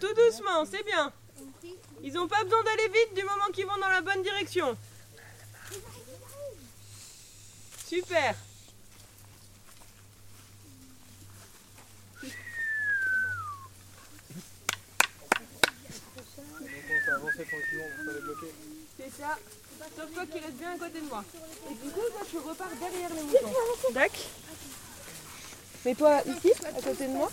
[0.00, 1.12] Tout doucement, c'est bien.
[2.02, 4.76] Ils n'ont pas besoin d'aller vite du moment qu'ils vont dans la bonne direction.
[7.86, 8.34] Super.
[18.98, 19.38] C'est ça.
[19.96, 21.24] Sauf toi qui reste bien à côté de moi.
[21.70, 23.92] Et du coup, toi, tu repars derrière les moutons.
[23.92, 24.20] D'accord
[25.84, 27.30] Mets-toi ici, à côté de moi.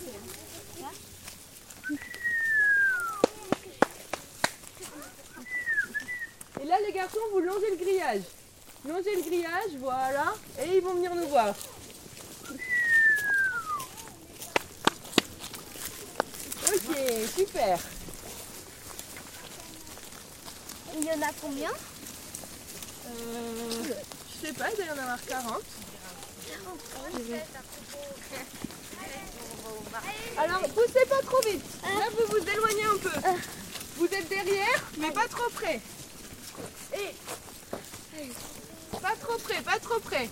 [6.63, 8.21] Et là, les garçons, vous longez le grillage.
[8.87, 10.33] Longez le grillage, voilà.
[10.61, 11.53] Et ils vont venir nous voir.
[16.67, 16.95] Ok,
[17.35, 17.79] super.
[20.95, 21.71] Il y en a combien
[23.07, 25.61] Euh, je sais pas, il doit y en avoir 40.
[30.37, 31.63] Alors, poussez pas trop vite.
[31.83, 33.29] Là, vous vous éloignez un peu.
[33.97, 35.81] Vous êtes derrière, mais pas trop près.
[39.01, 40.29] Pas trop près, pas trop près.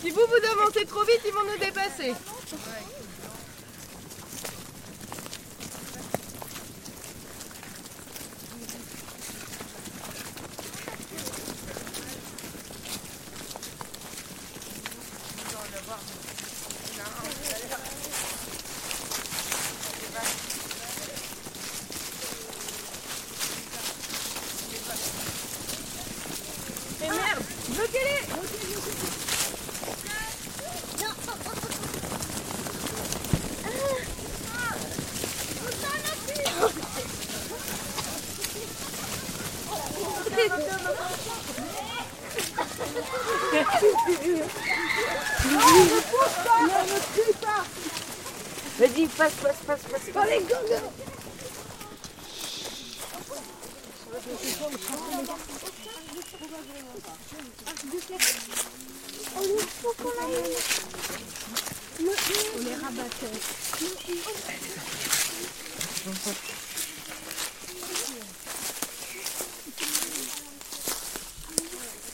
[0.00, 2.14] Si vous vous avancez trop vite, ils vont nous dépasser.
[49.04, 50.02] Vas-y, passe, passe, passe, passe.
[50.14, 50.28] passe.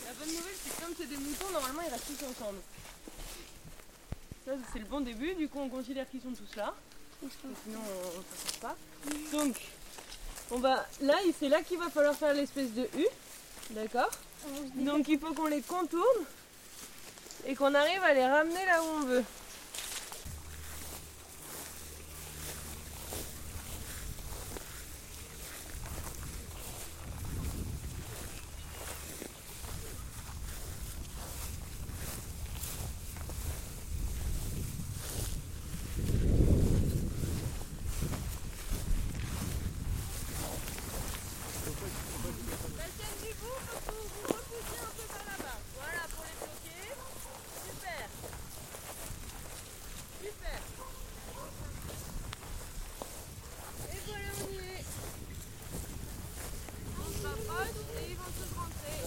[0.05, 2.59] La bonne nouvelle, c'est que comme c'est des moutons, normalement ils restent tous ensemble.
[4.45, 6.75] Ça, c'est le bon début, du coup on considère qu'ils sont tous là.
[7.65, 8.77] Sinon, on ne s'en sort pas.
[9.33, 9.57] Donc,
[10.51, 13.07] on va, là, c'est là qu'il va falloir faire l'espèce de U.
[13.71, 14.11] D'accord
[14.75, 16.25] Donc il faut qu'on les contourne
[17.47, 19.25] et qu'on arrive à les ramener là où on veut.
[42.77, 45.59] La chaîne du bout, faut que vous vous repoussiez un peu par là-bas.
[45.77, 46.85] Voilà, pour les bloquer.
[47.67, 48.05] Super.
[50.21, 50.59] Super.
[53.91, 54.85] Et voilà, on y est.
[56.99, 58.99] On se rapproche et ils vont tous rentrer.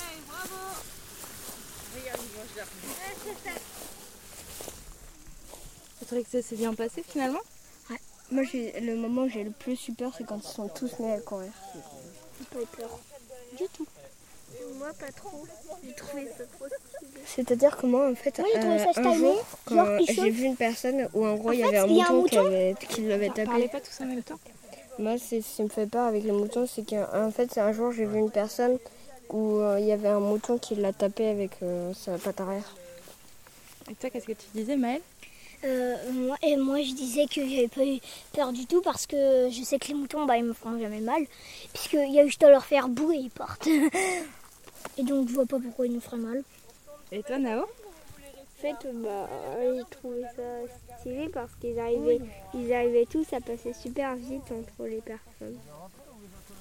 [0.00, 0.62] Hey, bravo.
[1.94, 3.60] Regarde, ils vont chercher.
[6.08, 7.40] Tu trouves que ça s'est bien passé finalement
[8.30, 10.98] Moi, j'ai- le moment où j'ai le plus eu peur, c'est quand ils sont tous
[11.00, 11.50] mis à courir.
[11.74, 12.98] J'ai pas eu peur.
[13.58, 13.86] Du tout.
[14.78, 15.44] Moi, pas trop.
[15.84, 17.22] J'ai trouvé ça trop stylé.
[17.26, 19.44] C'est-à-dire que moi, en fait, Moi, j'ai trouvé ça un jour,
[20.06, 23.00] j'ai vu une personne où en gros, il y avait un mouton, qui, avait, qui
[23.02, 23.68] l'avait tapé.
[23.68, 24.38] pas tous en même temps.
[24.98, 27.72] Moi, c'est ce qui me fait peur avec les moutons, c'est qu'en fait, c'est un
[27.72, 28.78] jour, j'ai vu une personne
[29.30, 32.74] où euh, il y avait un mouton qui l'a tapé avec euh, sa patte arrière.
[33.90, 35.02] Et toi, qu'est-ce que tu disais, Maëlle?
[35.64, 37.98] Euh, moi, et moi, je disais que j'avais pas eu
[38.32, 41.00] peur du tout parce que je sais que les moutons, bah, ils me feront jamais
[41.00, 41.22] mal.
[41.72, 43.66] Puisqu'il y a juste à leur faire boue et ils partent.
[44.98, 46.42] et donc, je vois pas pourquoi ils nous feraient mal.
[47.10, 47.62] Et toi, Nao?
[47.62, 49.28] En fait, bah,
[49.62, 50.42] j'ai trouvé ça
[51.00, 52.20] stylé parce qu'ils arrivaient,
[52.54, 55.56] ils arrivaient tous à passer super vite entre les personnes.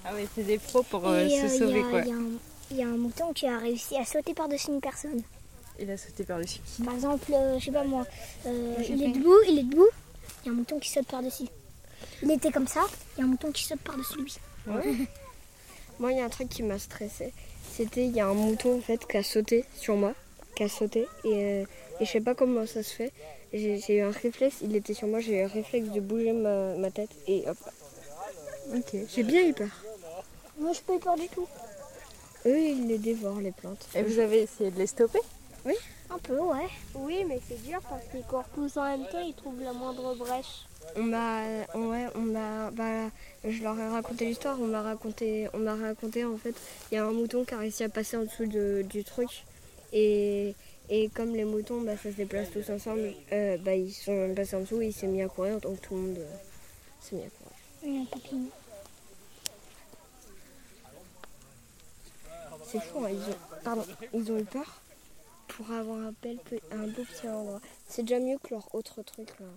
[0.05, 2.01] Ah oui, c'est des pros pour euh, et se euh, sauver y, a- quoi.
[2.01, 2.39] il y a un-
[2.71, 5.21] il y a un mouton qui a réussi à sauter par-dessus une personne.
[5.79, 6.59] Il a sauté par-dessus.
[6.83, 8.05] Par exemple, euh, je sais pas moi,
[8.45, 9.87] euh, il est debout, il est debout,
[10.43, 11.45] il y a un mouton qui saute par-dessus.
[12.23, 12.85] Il était comme ça,
[13.15, 14.35] il y a un mouton qui saute par-dessus lui.
[15.99, 17.33] Moi, il y a un truc qui m'a stressé.
[17.73, 20.13] C'était, il y a un mouton en fait qui a sauté sur moi.
[20.55, 21.07] qui a sauté.
[21.23, 21.65] Et, euh,
[21.99, 23.11] et je sais pas comment ça se fait.
[23.53, 26.33] J'ai j'ai eu un réflexe, il était sur moi, j'ai eu un réflexe de bouger
[26.33, 27.57] ma, ma tête et hop.
[28.75, 28.95] Ok.
[29.15, 29.69] J'ai bien eu peur.
[30.59, 31.47] Moi, je peux pas peur du tout.
[32.45, 33.87] Eux, ils les dévorent, les plantes.
[33.95, 35.19] Et vous avez essayé de les stopper?
[36.09, 36.67] Un peu, ouais.
[36.95, 40.15] Oui, mais c'est dur parce qu'ils courent tous en même temps, ils trouvent la moindre
[40.15, 40.65] brèche.
[40.95, 41.41] On m'a,
[41.75, 43.09] ouais, on m'a, bah,
[43.43, 44.57] je leur ai raconté l'histoire.
[44.61, 46.55] On m'a raconté, on m'a raconté en fait,
[46.91, 49.29] il y a un mouton qui a réussi à passer en dessous de- du truc
[49.91, 50.55] et,
[50.89, 54.55] et comme les moutons, bah, ça se déplace tous ensemble, euh, bah, ils sont passés
[54.55, 56.35] en dessous, et il s'est mis à courir, donc tout le monde euh,
[57.01, 58.07] s'est mis à courir.
[62.65, 64.81] C'est fou, hein, ils ont, pardon, ils ont eu peur
[65.57, 66.37] pour avoir un, bel,
[66.71, 67.59] un beau petit endroit.
[67.87, 69.47] C'est déjà mieux que leur autre truc là.